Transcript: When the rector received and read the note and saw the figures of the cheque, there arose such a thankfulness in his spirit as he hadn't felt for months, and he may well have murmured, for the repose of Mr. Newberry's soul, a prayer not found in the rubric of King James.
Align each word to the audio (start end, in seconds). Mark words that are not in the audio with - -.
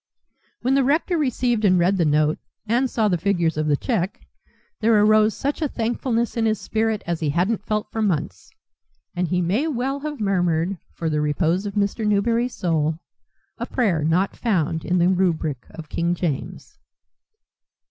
When 0.61 0.73
the 0.73 0.83
rector 0.83 1.15
received 1.15 1.63
and 1.63 1.77
read 1.77 1.97
the 1.97 2.05
note 2.05 2.39
and 2.65 2.89
saw 2.89 3.07
the 3.07 3.19
figures 3.19 3.55
of 3.55 3.67
the 3.67 3.77
cheque, 3.77 4.19
there 4.79 4.99
arose 4.99 5.35
such 5.37 5.61
a 5.61 5.67
thankfulness 5.69 6.35
in 6.35 6.47
his 6.47 6.59
spirit 6.59 7.03
as 7.05 7.19
he 7.19 7.29
hadn't 7.29 7.67
felt 7.67 7.91
for 7.91 8.01
months, 8.01 8.49
and 9.15 9.27
he 9.27 9.41
may 9.43 9.67
well 9.67 9.99
have 9.99 10.19
murmured, 10.19 10.79
for 10.95 11.07
the 11.07 11.21
repose 11.21 11.67
of 11.67 11.75
Mr. 11.75 12.03
Newberry's 12.03 12.55
soul, 12.55 12.97
a 13.59 13.67
prayer 13.67 14.03
not 14.03 14.35
found 14.35 14.83
in 14.83 14.97
the 14.97 15.07
rubric 15.07 15.67
of 15.69 15.87
King 15.87 16.15
James. 16.15 16.79